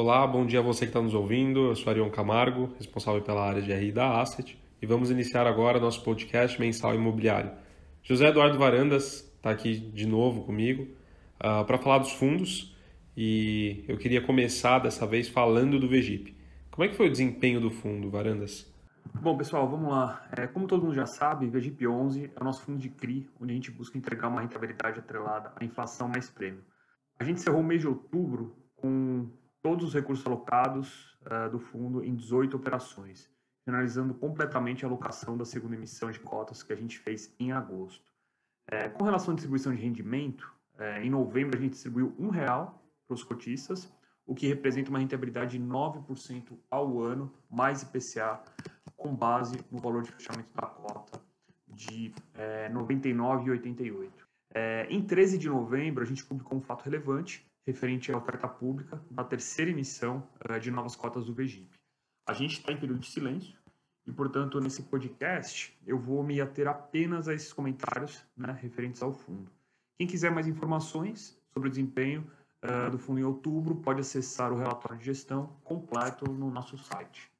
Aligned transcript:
Olá, 0.00 0.24
bom 0.24 0.46
dia 0.46 0.60
a 0.60 0.62
você 0.62 0.82
que 0.82 0.90
está 0.90 1.02
nos 1.02 1.12
ouvindo. 1.12 1.70
Eu 1.70 1.74
sou 1.74 1.90
Arion 1.90 2.08
Camargo, 2.08 2.72
responsável 2.76 3.20
pela 3.20 3.44
área 3.44 3.60
de 3.60 3.72
RI 3.72 3.90
da 3.90 4.20
Asset, 4.20 4.56
e 4.80 4.86
vamos 4.86 5.10
iniciar 5.10 5.44
agora 5.44 5.80
nosso 5.80 6.04
podcast 6.04 6.60
mensal 6.60 6.94
imobiliário. 6.94 7.50
José 8.00 8.28
Eduardo 8.28 8.56
Varandas 8.56 9.28
está 9.34 9.50
aqui 9.50 9.74
de 9.76 10.06
novo 10.06 10.44
comigo 10.44 10.84
uh, 10.84 11.64
para 11.64 11.78
falar 11.78 11.98
dos 11.98 12.12
fundos 12.12 12.76
e 13.16 13.84
eu 13.88 13.98
queria 13.98 14.20
começar 14.20 14.78
dessa 14.78 15.04
vez 15.04 15.28
falando 15.28 15.80
do 15.80 15.88
VGIP. 15.88 16.32
Como 16.70 16.84
é 16.84 16.88
que 16.88 16.94
foi 16.94 17.08
o 17.08 17.10
desempenho 17.10 17.60
do 17.60 17.68
fundo, 17.72 18.08
Varandas? 18.08 18.72
Bom, 19.20 19.36
pessoal, 19.36 19.68
vamos 19.68 19.90
lá. 19.90 20.24
É, 20.30 20.46
como 20.46 20.68
todo 20.68 20.84
mundo 20.84 20.94
já 20.94 21.06
sabe, 21.06 21.46
o 21.46 21.50
VGIP 21.50 21.88
11 21.88 22.30
é 22.36 22.40
o 22.40 22.44
nosso 22.44 22.62
fundo 22.62 22.78
de 22.78 22.88
CRI, 22.88 23.28
onde 23.40 23.50
a 23.50 23.54
gente 23.56 23.72
busca 23.72 23.98
entregar 23.98 24.28
uma 24.28 24.42
rentabilidade 24.42 25.00
atrelada 25.00 25.52
à 25.56 25.64
inflação 25.64 26.06
mais 26.06 26.30
prêmio. 26.30 26.62
A 27.18 27.24
gente 27.24 27.38
encerrou 27.38 27.62
o 27.62 27.64
mês 27.64 27.80
de 27.80 27.88
outubro 27.88 28.54
com 28.76 29.28
todos 29.62 29.86
os 29.86 29.94
recursos 29.94 30.26
alocados 30.26 31.18
uh, 31.22 31.50
do 31.50 31.58
fundo 31.58 32.04
em 32.04 32.14
18 32.14 32.56
operações, 32.56 33.30
finalizando 33.64 34.14
completamente 34.14 34.84
a 34.84 34.88
alocação 34.88 35.36
da 35.36 35.44
segunda 35.44 35.74
emissão 35.74 36.10
de 36.10 36.20
cotas 36.20 36.62
que 36.62 36.72
a 36.72 36.76
gente 36.76 36.98
fez 36.98 37.34
em 37.38 37.52
agosto. 37.52 38.12
É, 38.70 38.88
com 38.88 39.04
relação 39.04 39.32
à 39.32 39.34
distribuição 39.34 39.74
de 39.74 39.80
rendimento, 39.80 40.52
é, 40.78 41.02
em 41.02 41.10
novembro 41.10 41.56
a 41.56 41.60
gente 41.60 41.72
distribuiu 41.72 42.14
um 42.18 42.28
real 42.28 42.82
para 43.06 43.14
os 43.14 43.24
cotistas, 43.24 43.92
o 44.26 44.34
que 44.34 44.46
representa 44.46 44.90
uma 44.90 44.98
rentabilidade 44.98 45.58
de 45.58 45.64
9% 45.64 46.58
ao 46.70 47.00
ano, 47.00 47.32
mais 47.50 47.82
IPCA, 47.82 48.42
com 48.94 49.14
base 49.14 49.58
no 49.70 49.78
valor 49.78 50.02
de 50.02 50.12
fechamento 50.12 50.50
da 50.54 50.66
cota 50.66 51.20
de 51.66 52.12
é, 52.34 52.68
99,88. 52.70 54.10
É, 54.54 54.86
em 54.90 55.02
13 55.02 55.38
de 55.38 55.48
novembro, 55.48 56.02
a 56.02 56.06
gente 56.06 56.24
publicou 56.24 56.58
um 56.58 56.60
fato 56.60 56.82
relevante 56.82 57.46
referente 57.68 58.10
à 58.10 58.16
oferta 58.16 58.48
pública 58.48 59.02
da 59.10 59.22
terceira 59.22 59.70
emissão 59.70 60.26
uh, 60.48 60.58
de 60.58 60.70
novas 60.70 60.96
cotas 60.96 61.26
do 61.26 61.34
VGIP. 61.34 61.78
A 62.26 62.32
gente 62.32 62.58
está 62.58 62.72
em 62.72 62.80
período 62.80 63.00
de 63.00 63.10
silêncio 63.10 63.58
e, 64.06 64.12
portanto, 64.12 64.58
nesse 64.58 64.84
podcast 64.84 65.78
eu 65.86 65.98
vou 65.98 66.22
me 66.22 66.40
ater 66.40 66.66
apenas 66.66 67.28
a 67.28 67.34
esses 67.34 67.52
comentários 67.52 68.24
né, 68.34 68.58
referentes 68.58 69.02
ao 69.02 69.12
fundo. 69.12 69.50
Quem 69.98 70.06
quiser 70.06 70.30
mais 70.30 70.46
informações 70.46 71.38
sobre 71.52 71.68
o 71.68 71.70
desempenho 71.70 72.26
uh, 72.64 72.90
do 72.90 72.98
fundo 72.98 73.20
em 73.20 73.24
outubro 73.24 73.76
pode 73.76 74.00
acessar 74.00 74.50
o 74.50 74.56
relatório 74.56 74.98
de 74.98 75.04
gestão 75.04 75.58
completo 75.62 76.24
no 76.24 76.50
nosso 76.50 76.78
site. 76.78 77.30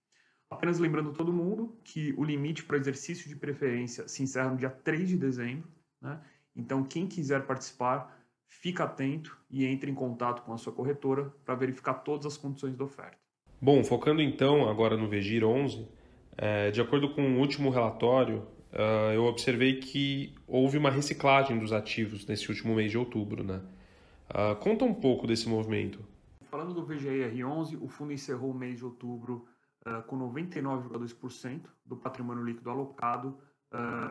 Apenas 0.50 0.78
lembrando 0.78 1.12
todo 1.12 1.32
mundo 1.32 1.74
que 1.82 2.12
o 2.18 2.24
limite 2.24 2.64
para 2.64 2.76
exercício 2.76 3.28
de 3.28 3.36
preferência 3.36 4.06
se 4.06 4.22
encerra 4.22 4.50
no 4.50 4.56
dia 4.58 4.70
3 4.70 5.08
de 5.08 5.16
dezembro. 5.16 5.68
Né? 6.02 6.20
Então, 6.54 6.84
quem 6.84 7.06
quiser 7.06 7.46
participar, 7.46 8.17
fica 8.48 8.84
atento 8.84 9.38
e 9.50 9.64
entre 9.64 9.91
em 9.91 9.94
contato 9.94 10.42
com 10.42 10.52
a 10.52 10.58
sua 10.58 10.72
corretora 10.72 11.32
para 11.44 11.54
verificar 11.54 11.94
todas 11.94 12.27
as 12.27 12.36
condições 12.36 12.77
da 12.77 12.84
oferta. 12.84 13.18
Bom, 13.60 13.84
focando 13.84 14.22
então 14.22 14.68
agora 14.68 14.96
no 14.96 15.08
VGIR 15.08 15.44
11, 15.44 15.86
é, 16.36 16.70
de 16.70 16.80
acordo 16.80 17.12
com 17.14 17.22
o 17.22 17.38
último 17.40 17.70
relatório, 17.70 18.46
uh, 18.72 19.12
eu 19.12 19.24
observei 19.24 19.80
que 19.80 20.34
houve 20.46 20.78
uma 20.78 20.90
reciclagem 20.90 21.58
dos 21.58 21.72
ativos 21.72 22.27
nesse 22.27 22.48
último 22.48 22.74
mês 22.74 22.90
de 22.90 22.98
outubro. 22.98 23.42
Né? 23.42 23.60
Uh, 24.30 24.55
conta 24.56 24.84
um 24.84 24.94
pouco 24.94 25.27
desse 25.27 25.48
movimento. 25.48 26.05
Falando 26.42 26.72
do 26.72 26.84
VGIR 26.84 27.44
11, 27.44 27.77
o 27.77 27.88
fundo 27.88 28.12
encerrou 28.12 28.52
o 28.52 28.55
mês 28.55 28.78
de 28.78 28.84
outubro 28.84 29.46
uh, 29.84 30.02
com 30.05 30.16
99,2% 30.16 31.62
do 31.84 31.96
patrimônio 31.96 32.44
líquido 32.44 32.70
alocado 32.70 33.38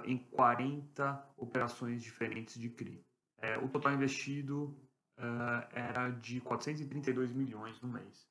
em 0.05 0.19
40 0.19 1.33
operações 1.35 2.03
diferentes 2.03 2.61
de 2.61 2.69
CRI. 2.69 3.03
É, 3.41 3.57
o 3.57 3.67
total 3.67 3.93
investido 3.93 4.75
uh, 5.17 5.67
era 5.71 6.09
de 6.09 6.41
432 6.41 7.31
milhões 7.31 7.79
no 7.81 7.89
mês. 7.89 8.28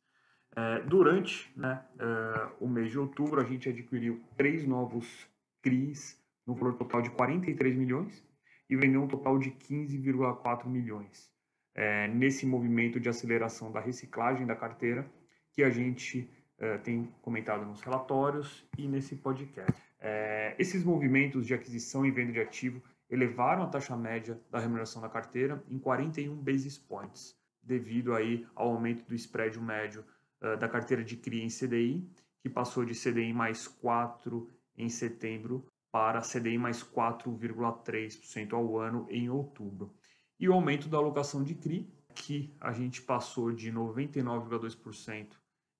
É, 0.56 0.80
durante 0.80 1.52
né, 1.54 1.84
uh, 1.96 2.64
o 2.64 2.68
mês 2.68 2.90
de 2.90 2.98
outubro, 2.98 3.40
a 3.40 3.44
gente 3.44 3.68
adquiriu 3.68 4.22
três 4.36 4.66
novos 4.66 5.28
CRIs 5.62 6.18
no 6.46 6.54
valor 6.54 6.74
total 6.78 7.02
de 7.02 7.10
43 7.10 7.76
milhões 7.76 8.24
e 8.68 8.74
vendeu 8.74 9.02
um 9.02 9.08
total 9.08 9.38
de 9.38 9.50
15,4 9.50 10.66
milhões. 10.66 11.30
É, 11.74 12.08
nesse 12.08 12.46
movimento 12.46 12.98
de 12.98 13.08
aceleração 13.08 13.70
da 13.70 13.80
reciclagem 13.80 14.46
da 14.46 14.56
carteira 14.56 15.06
que 15.52 15.62
a 15.62 15.68
gente 15.68 16.30
uh, 16.58 16.82
tem 16.82 17.14
comentado 17.20 17.66
nos 17.66 17.82
relatórios 17.82 18.66
e 18.78 18.88
nesse 18.88 19.16
podcast. 19.16 19.85
É, 19.98 20.54
esses 20.58 20.84
movimentos 20.84 21.46
de 21.46 21.54
aquisição 21.54 22.04
e 22.04 22.10
venda 22.10 22.32
de 22.32 22.40
ativo 22.40 22.82
elevaram 23.08 23.62
a 23.62 23.68
taxa 23.68 23.96
média 23.96 24.38
da 24.50 24.58
remuneração 24.58 25.00
da 25.00 25.08
carteira 25.08 25.64
em 25.68 25.78
41 25.78 26.36
basis 26.36 26.76
points, 26.76 27.34
devido 27.62 28.12
aí 28.14 28.46
ao 28.54 28.70
aumento 28.70 29.06
do 29.06 29.14
spread 29.14 29.58
médio 29.60 30.04
uh, 30.42 30.56
da 30.56 30.68
carteira 30.68 31.04
de 31.04 31.16
CRI 31.16 31.42
em 31.42 31.48
CDI, 31.48 32.10
que 32.40 32.48
passou 32.48 32.84
de 32.84 32.94
CDI 32.94 33.32
mais 33.32 33.66
4 33.66 34.50
em 34.76 34.88
setembro 34.88 35.66
para 35.90 36.20
CDI 36.20 36.58
mais 36.58 36.82
4,3% 36.82 38.52
ao 38.52 38.78
ano 38.78 39.06
em 39.10 39.30
outubro. 39.30 39.94
E 40.38 40.46
o 40.48 40.52
aumento 40.52 40.88
da 40.88 40.98
alocação 40.98 41.42
de 41.42 41.54
CRI, 41.54 41.90
que 42.14 42.54
a 42.60 42.72
gente 42.72 43.00
passou 43.02 43.50
de 43.52 43.72
99,2% 43.72 45.28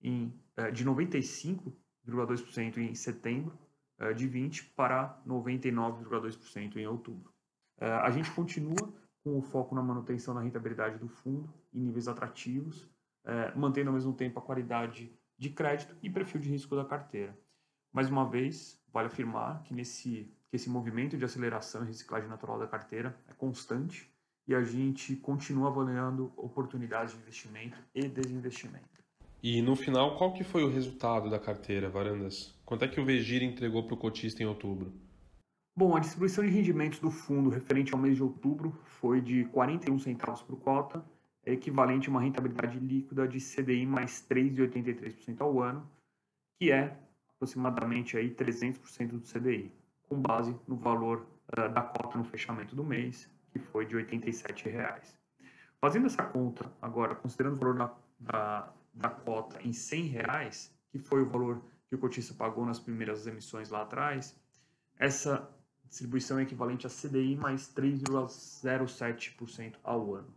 em 0.03 0.33
uh, 0.59 0.73
de 0.73 0.85
95,2% 0.85 2.79
em 2.79 2.95
setembro 2.95 3.59
eh, 3.59 3.66
de 4.15 4.29
20% 4.29 4.75
para 4.75 5.21
99,2% 5.27 6.77
em 6.77 6.87
outubro. 6.87 7.33
Eh, 7.79 7.87
a 7.87 8.11
gente 8.11 8.31
continua 8.31 8.93
com 9.23 9.39
o 9.39 9.43
foco 9.43 9.75
na 9.75 9.83
manutenção 9.83 10.35
da 10.35 10.41
rentabilidade 10.41 10.99
do 10.99 11.09
fundo 11.09 11.53
em 11.73 11.81
níveis 11.81 12.09
atrativos, 12.09 12.89
eh, 13.25 13.53
mantendo 13.57 13.91
ao 13.91 13.95
mesmo 13.95 14.13
tempo 14.13 14.39
a 14.39 14.43
qualidade 14.43 15.13
de 15.39 15.51
crédito 15.51 15.97
e 16.03 16.09
perfil 16.09 16.41
de 16.41 16.49
risco 16.49 16.75
da 16.77 16.85
carteira. 16.85 17.37
Mais 17.93 18.11
uma 18.11 18.29
vez, 18.29 18.81
vale 18.93 19.09
afirmar 19.09 19.63
que, 19.63 19.75
nesse, 19.75 20.33
que 20.49 20.57
esse 20.57 20.69
movimento 20.69 21.17
de 21.17 21.25
aceleração 21.25 21.83
e 21.83 21.87
reciclagem 21.87 22.29
natural 22.29 22.59
da 22.59 22.67
carteira 22.67 23.19
é 23.27 23.33
constante 23.35 24.11
e 24.47 24.55
a 24.55 24.63
gente 24.63 25.17
continua 25.17 25.69
avaliando 25.69 26.33
oportunidades 26.37 27.15
de 27.15 27.21
investimento 27.21 27.83
e 27.95 28.07
desinvestimento. 28.09 28.97
E 29.43 29.63
no 29.63 29.77
final, 29.77 30.17
qual 30.17 30.33
que 30.33 30.43
foi 30.43 30.65
o 30.65 30.71
resultado 30.71 31.31
da 31.31 31.39
carteira, 31.39 31.89
Varandas? 31.89 32.55
Quanto 32.65 32.85
é 32.85 32.89
que 32.89 33.01
o 33.01 33.05
Vegir 33.05 33.43
entregou 33.43 33.85
para 33.85 33.95
o 33.95 33.99
cotista 33.99 34.43
em 34.43 34.47
outubro? 34.47 34.93
Bom, 35.79 35.95
a 35.95 36.01
distribuição 36.01 36.43
de 36.43 36.51
rendimentos 36.51 36.99
do 36.99 37.11
fundo 37.11 37.51
referente 37.51 37.93
ao 37.93 38.01
mês 38.01 38.17
de 38.17 38.23
outubro 38.23 38.73
foi 38.85 39.21
de 39.21 39.45
41 39.47 39.99
centavos 39.99 40.43
por 40.43 40.57
cota, 40.57 41.05
equivalente 41.45 42.09
a 42.09 42.11
uma 42.11 42.23
rentabilidade 42.23 42.79
líquida 42.79 43.29
de 43.29 43.39
CDI 43.39 43.87
mais 43.87 44.27
3,83% 44.27 45.41
ao 45.41 45.63
ano, 45.63 45.89
que 46.59 46.73
é 46.73 46.97
aproximadamente 47.35 48.17
aí 48.17 48.35
300% 48.35 49.09
do 49.09 49.21
CDI, 49.21 49.71
com 50.09 50.19
base 50.19 50.57
no 50.67 50.77
valor 50.77 51.27
uh, 51.53 51.69
da 51.69 51.83
cota 51.83 52.17
no 52.17 52.25
fechamento 52.25 52.75
do 52.75 52.83
mês, 52.83 53.31
que 53.53 53.59
foi 53.59 53.85
de 53.85 53.95
87 53.97 54.69
reais. 54.71 55.15
Fazendo 55.79 56.07
essa 56.07 56.25
conta 56.25 56.73
agora, 56.81 57.15
considerando 57.15 57.55
o 57.55 57.59
valor 57.59 57.77
da, 57.77 57.95
da 58.19 58.73
da 58.97 59.11
cota 59.11 59.61
em 59.63 59.73
100 59.73 60.07
reais, 60.07 60.75
que 60.91 60.99
foi 60.99 61.23
o 61.23 61.29
valor 61.29 61.63
que 61.89 61.95
o 61.95 61.99
cotista 61.99 62.35
pagou 62.35 62.67
nas 62.67 62.81
primeiras 62.81 63.27
emissões 63.27 63.71
lá 63.71 63.83
atrás, 63.83 64.35
essa 64.99 65.49
distribuição 65.85 66.39
é 66.39 66.43
equivalente 66.43 66.87
a 66.87 66.91
CDI 66.91 67.37
mais 67.37 67.73
3,07% 67.73 69.75
ao 69.85 70.15
ano. 70.15 70.35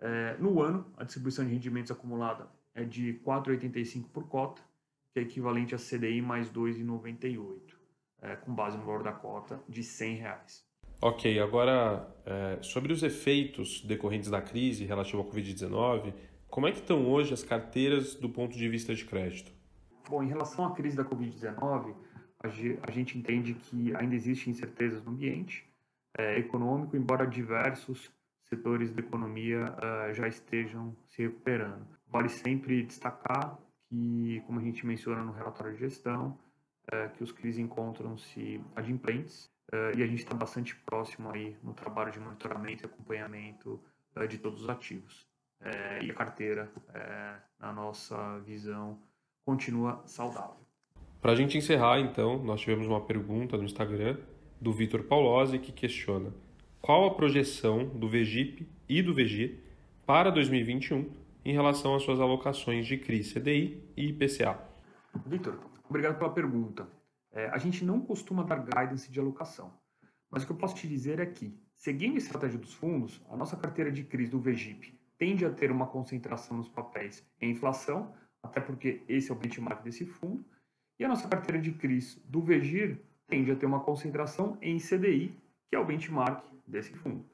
É, 0.00 0.36
no 0.38 0.60
ano, 0.60 0.92
a 0.96 1.04
distribuição 1.04 1.44
de 1.44 1.52
rendimentos 1.52 1.92
acumulada 1.92 2.48
é 2.74 2.84
de 2.84 3.20
4,85 3.24 4.08
por 4.12 4.26
cota, 4.26 4.60
que 5.12 5.20
é 5.20 5.22
equivalente 5.22 5.74
a 5.74 5.78
CDI 5.78 6.22
mais 6.22 6.50
2,98, 6.50 7.74
é, 8.22 8.36
com 8.36 8.54
base 8.54 8.78
no 8.78 8.84
valor 8.84 9.02
da 9.02 9.12
cota 9.12 9.60
de 9.68 9.84
100 9.84 10.16
reais. 10.16 10.64
Ok, 11.00 11.38
agora 11.40 12.08
é, 12.24 12.62
sobre 12.62 12.92
os 12.92 13.02
efeitos 13.02 13.82
decorrentes 13.82 14.30
da 14.30 14.40
crise 14.40 14.84
relativa 14.84 15.18
ao 15.18 15.28
Covid-19, 15.28 16.14
como 16.52 16.66
é 16.66 16.70
que 16.70 16.80
estão 16.80 17.10
hoje 17.10 17.32
as 17.32 17.42
carteiras 17.42 18.14
do 18.14 18.28
ponto 18.28 18.54
de 18.54 18.68
vista 18.68 18.94
de 18.94 19.06
crédito? 19.06 19.50
Bom, 20.06 20.22
em 20.22 20.28
relação 20.28 20.66
à 20.66 20.74
crise 20.74 20.94
da 20.94 21.02
Covid-19, 21.02 21.94
a 22.38 22.90
gente 22.90 23.16
entende 23.16 23.54
que 23.54 23.96
ainda 23.96 24.14
existem 24.14 24.52
incertezas 24.52 25.02
no 25.02 25.12
ambiente 25.12 25.66
é, 26.18 26.38
econômico, 26.38 26.94
embora 26.94 27.26
diversos 27.26 28.12
setores 28.50 28.92
da 28.92 29.00
economia 29.00 29.74
uh, 29.78 30.12
já 30.12 30.28
estejam 30.28 30.94
se 31.08 31.22
recuperando. 31.22 31.86
Vale 32.06 32.28
sempre 32.28 32.82
destacar 32.82 33.58
que, 33.88 34.42
como 34.46 34.60
a 34.60 34.62
gente 34.62 34.84
menciona 34.84 35.24
no 35.24 35.32
relatório 35.32 35.72
de 35.72 35.80
gestão, 35.80 36.38
uh, 36.92 37.10
que 37.14 37.24
os 37.24 37.32
CRIs 37.32 37.56
encontram-se 37.56 38.60
adimplentes 38.76 39.50
e 39.96 40.02
a 40.02 40.06
gente 40.06 40.18
está 40.18 40.34
bastante 40.34 40.76
próximo 40.84 41.30
aí 41.30 41.56
no 41.62 41.72
trabalho 41.72 42.12
de 42.12 42.20
monitoramento 42.20 42.84
e 42.84 42.86
acompanhamento 42.86 43.80
de 44.28 44.36
todos 44.36 44.64
os 44.64 44.68
ativos 44.68 45.26
é, 45.64 46.04
e 46.04 46.10
a 46.10 46.14
carteira, 46.14 46.70
é, 46.94 47.34
na 47.60 47.72
nossa 47.72 48.38
visão, 48.40 48.98
continua 49.44 50.02
saudável. 50.06 50.56
Para 51.20 51.32
a 51.32 51.36
gente 51.36 51.56
encerrar, 51.56 52.00
então, 52.00 52.42
nós 52.42 52.60
tivemos 52.60 52.86
uma 52.86 53.00
pergunta 53.00 53.56
no 53.56 53.64
Instagram 53.64 54.18
do 54.60 54.72
Vitor 54.72 55.04
Paulosi 55.04 55.58
que 55.58 55.72
questiona 55.72 56.32
qual 56.80 57.06
a 57.06 57.14
projeção 57.14 57.86
do 57.86 58.08
VGIP 58.08 58.68
e 58.88 59.00
do 59.02 59.14
VG 59.14 59.60
para 60.04 60.30
2021 60.30 61.08
em 61.44 61.52
relação 61.52 61.94
às 61.94 62.02
suas 62.02 62.20
alocações 62.20 62.86
de 62.86 62.98
CRI, 62.98 63.20
CDI 63.20 63.92
e 63.96 64.08
IPCA. 64.08 64.58
Vitor, 65.26 65.60
obrigado 65.88 66.18
pela 66.18 66.32
pergunta. 66.32 66.88
É, 67.32 67.46
a 67.50 67.58
gente 67.58 67.84
não 67.84 68.00
costuma 68.00 68.42
dar 68.42 68.64
guidance 68.64 69.10
de 69.10 69.20
alocação, 69.20 69.72
mas 70.30 70.42
o 70.42 70.46
que 70.46 70.52
eu 70.52 70.56
posso 70.56 70.74
te 70.74 70.88
dizer 70.88 71.20
é 71.20 71.26
que, 71.26 71.56
seguindo 71.76 72.14
a 72.14 72.18
estratégia 72.18 72.58
dos 72.58 72.74
fundos, 72.74 73.20
a 73.30 73.36
nossa 73.36 73.56
carteira 73.56 73.90
de 73.90 74.02
CRIs 74.02 74.28
do 74.28 74.40
VGIP 74.40 74.92
tende 75.22 75.46
a 75.46 75.50
ter 75.50 75.70
uma 75.70 75.86
concentração 75.86 76.56
nos 76.56 76.68
papéis 76.68 77.24
em 77.40 77.52
inflação, 77.52 78.12
até 78.42 78.60
porque 78.60 79.02
esse 79.08 79.30
é 79.30 79.32
o 79.32 79.38
benchmark 79.38 79.80
desse 79.84 80.04
fundo, 80.04 80.44
e 80.98 81.04
a 81.04 81.08
nossa 81.08 81.28
carteira 81.28 81.62
de 81.62 81.70
CRIs 81.70 82.20
do 82.24 82.40
VGIR 82.40 83.00
tende 83.28 83.52
a 83.52 83.54
ter 83.54 83.64
uma 83.64 83.78
concentração 83.78 84.58
em 84.60 84.78
CDI, 84.78 85.32
que 85.70 85.76
é 85.76 85.78
o 85.78 85.84
benchmark 85.84 86.44
desse 86.66 86.92
fundo. 86.94 87.24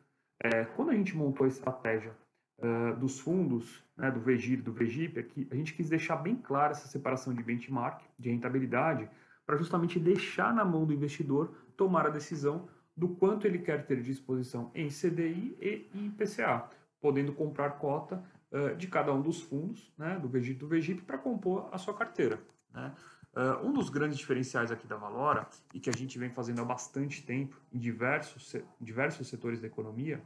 É, 0.45 0.67
quando 0.67 0.91
a 0.91 0.95
gente 0.95 1.17
montou 1.17 1.47
a 1.47 1.49
estratégia 1.49 2.15
uh, 2.59 2.95
dos 3.01 3.21
fundos, 3.21 3.83
né, 3.97 4.11
do 4.11 4.21
VGIR, 4.21 4.61
do 4.61 4.71
VGIP, 4.71 5.21
aqui, 5.21 5.49
a 5.51 5.55
gente 5.55 5.73
quis 5.73 5.89
deixar 5.89 6.17
bem 6.17 6.37
clara 6.37 6.73
essa 6.73 6.89
separação 6.89 7.33
de 7.33 7.43
benchmark, 7.43 8.03
de 8.19 8.29
rentabilidade, 8.29 9.09
para 9.47 9.57
justamente 9.57 9.99
deixar 9.99 10.53
na 10.53 10.63
mão 10.63 10.85
do 10.85 10.93
investidor 10.93 11.55
tomar 11.75 12.07
a 12.07 12.11
decisão 12.11 12.69
do 12.95 13.09
quanto 13.09 13.47
ele 13.47 13.61
quer 13.61 13.87
ter 13.87 14.03
de 14.03 14.11
exposição 14.11 14.71
em 14.75 14.89
CDI 14.89 15.57
e 15.59 15.89
em 15.95 16.09
IPCA, 16.09 16.69
podendo 17.01 17.33
comprar 17.33 17.79
cota 17.79 18.23
uh, 18.51 18.77
de 18.77 18.87
cada 18.87 19.13
um 19.13 19.21
dos 19.21 19.41
fundos, 19.41 19.93
né, 19.97 20.19
do 20.19 20.29
VGIP 20.29 20.59
do 20.59 20.69
VGIP, 20.69 21.03
para 21.03 21.19
compor 21.19 21.69
a 21.73 21.79
sua 21.79 21.95
carteira. 21.95 22.41
Né? 22.73 22.95
Uh, 23.35 23.67
um 23.67 23.73
dos 23.73 23.89
grandes 23.89 24.19
diferenciais 24.19 24.71
aqui 24.71 24.87
da 24.87 24.97
Valora, 24.97 25.47
e 25.73 25.79
que 25.81 25.91
a 25.91 25.93
gente 25.93 26.19
vem 26.19 26.31
fazendo 26.31 26.61
há 26.61 26.65
bastante 26.65 27.25
tempo 27.25 27.61
em 27.73 27.79
diversos, 27.79 28.57
diversos 28.81 29.29
setores 29.29 29.61
da 29.61 29.67
economia, 29.67 30.23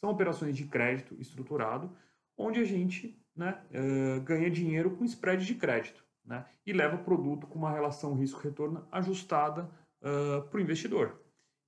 são 0.00 0.10
operações 0.10 0.56
de 0.56 0.64
crédito 0.64 1.14
estruturado, 1.20 1.90
onde 2.36 2.60
a 2.60 2.64
gente 2.64 3.20
né, 3.34 3.60
uh, 3.70 4.20
ganha 4.22 4.50
dinheiro 4.50 4.90
com 4.96 5.04
spread 5.04 5.44
de 5.44 5.54
crédito 5.54 6.04
né, 6.24 6.44
e 6.66 6.72
leva 6.72 6.96
o 6.96 7.04
produto 7.04 7.46
com 7.46 7.58
uma 7.58 7.70
relação 7.70 8.14
risco-retorno 8.14 8.86
ajustada 8.90 9.70
uh, 10.02 10.42
para 10.48 10.58
o 10.58 10.60
investidor. 10.60 11.20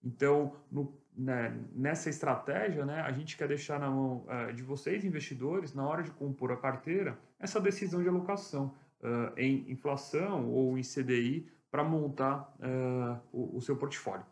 Então, 0.02 0.56
no, 0.70 0.99
né, 1.20 1.54
nessa 1.74 2.08
estratégia, 2.08 2.84
né, 2.84 3.00
a 3.00 3.12
gente 3.12 3.36
quer 3.36 3.48
deixar 3.48 3.78
na 3.78 3.90
mão 3.90 4.24
de 4.54 4.62
vocês, 4.62 5.04
investidores, 5.04 5.74
na 5.74 5.86
hora 5.86 6.02
de 6.02 6.10
compor 6.10 6.52
a 6.52 6.56
carteira, 6.56 7.18
essa 7.38 7.60
decisão 7.60 8.02
de 8.02 8.08
alocação 8.08 8.74
uh, 9.02 9.32
em 9.38 9.70
inflação 9.70 10.50
ou 10.50 10.78
em 10.78 10.82
CDI 10.82 11.46
para 11.70 11.84
montar 11.84 12.54
uh, 12.58 13.18
o, 13.32 13.56
o 13.56 13.60
seu 13.60 13.76
portfólio. 13.76 14.24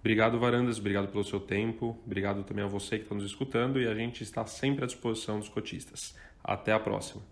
Obrigado, 0.00 0.38
Varandas. 0.38 0.78
Obrigado 0.78 1.08
pelo 1.08 1.24
seu 1.24 1.40
tempo. 1.40 1.98
Obrigado 2.04 2.42
também 2.42 2.64
a 2.64 2.68
você 2.68 2.96
que 2.96 3.04
está 3.04 3.14
nos 3.14 3.24
escutando 3.24 3.80
e 3.80 3.86
a 3.86 3.94
gente 3.94 4.22
está 4.22 4.46
sempre 4.46 4.84
à 4.84 4.86
disposição 4.86 5.38
dos 5.38 5.48
cotistas. 5.48 6.16
Até 6.42 6.72
a 6.72 6.80
próxima. 6.80 7.22